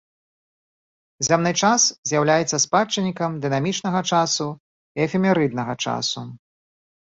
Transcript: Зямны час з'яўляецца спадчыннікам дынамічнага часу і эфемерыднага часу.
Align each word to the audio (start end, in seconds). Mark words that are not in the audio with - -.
Зямны 1.27 1.51
час 1.67 1.81
з'яўляецца 2.13 2.57
спадчыннікам 2.65 3.37
дынамічнага 3.45 3.99
часу 4.15 4.49
і 4.51 4.99
эфемерыднага 5.07 5.73
часу. 5.89 6.29